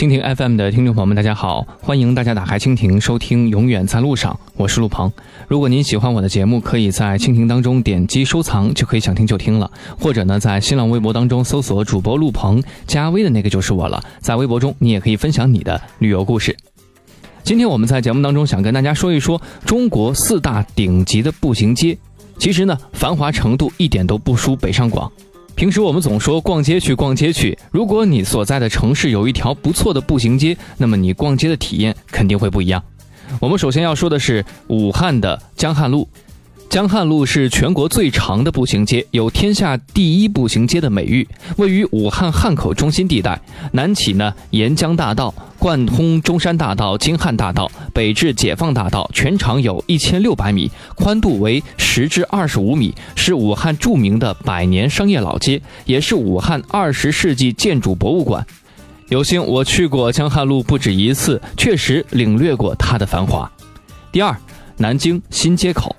[0.00, 1.66] 蜻蜓 FM 的听众朋友们，大家好！
[1.82, 5.12] 欢迎大家打开蜻蜓收听《永远在路上》，我是陆鹏。
[5.46, 9.70] 如果您喜欢我的节目，可以在蜻蜓当中点击收藏，就可以想听就听了。
[9.98, 14.02] 或者呢，在新浪微博当中搜索主播陆鹏，加微的那个就是我了。
[14.20, 16.56] 在微博中，你也可以分享你的旅游故事。
[17.42, 21.98] 今天我们在节目当中想跟大家说一说中国四大顶级的步行街，
[22.38, 25.12] 其实呢，繁华程度一点都不输北上广。
[25.60, 32.82] 平时我们总说逛街去逛街去，如果你所在的城市有一条不错的步行街，那么你逛街的体验肯定会不一样。
[33.38, 36.08] 我们首先要说的是武汉的江汉路。
[36.70, 41.26] 江汉路是全国最长的步行街，有“天下第一步行街”的美誉。
[41.56, 43.40] 位于武汉汉口中心地带，
[43.72, 58.46] 南起呢沿江大道，贯通中山大道、京汉大道，北至解放大道，全长有一千六百米，宽度为十至二十五米，是武汉著名的百年商业老街，也是武汉二十世纪建筑博物馆。
[59.08, 63.50] 有幸我去过江汉路不止一次，确实领略过它的繁华。
[64.12, 64.36] 第二，
[64.76, 65.96] 南京新街口。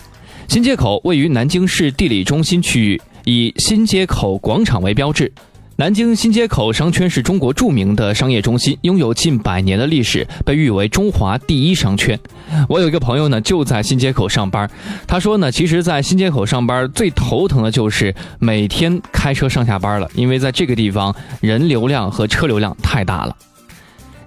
[0.52, 5.32] 新街口位于南京市地理中心区域，以新街口广场为标志。
[5.78, 12.20] 南京新街口商圈是中国著名的商业中心，拥有近百年的历史，被誉为中华第一商圈。
[12.68, 14.70] 我有一个朋友呢，就在新街口上班。
[15.08, 23.34] 他说呢，其实，在新街口上班最头疼的就是每天开车上下班了，因为在这个地方人流量和车流量太大了。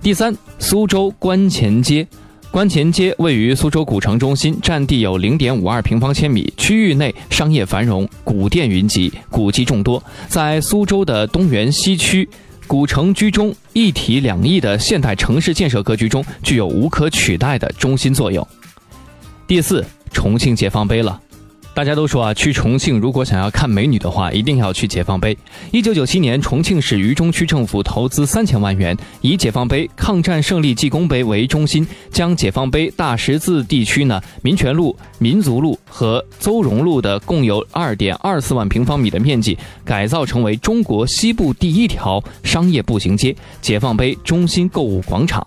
[0.01, 2.07] 第三，苏州观前街。
[2.55, 10.01] 观前街位于苏州古城中心，占地有零点五二平方千米，区域内商业繁荣，古店云集，古迹众多。
[10.29, 12.29] 在苏州的东园西区，
[12.69, 18.47] 古城居中，一体两翼的现代城市建设格局中，具有无可取代的中心作用。
[19.49, 21.21] 第四，重庆解放碑了。
[21.75, 25.37] 大家都说啊，去重庆如果想要看美女的话，一定要去解放碑。
[25.73, 45.45] 一九九七年，重庆市渝中区政府投资三千万元，以解放碑、抗战胜利纪功碑为中心，将解放碑、大十字地区呢民权路、民族路和邹容路的共有二点二四万平方米的面积，改造成为中国西部第一条商业步行街——解放碑中心购物广场。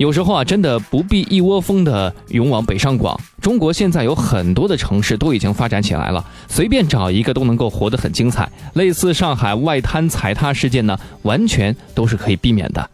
[0.00, 3.14] 有时候啊，真的不必一窝蜂的涌往北上广。
[3.42, 8.50] 中国现在有很多的城市都已经发展起来了，随便找一个都能够活得很精彩。
[8.72, 12.88] 类似上海外滩踩踏事件呢，完全都是可以避免的。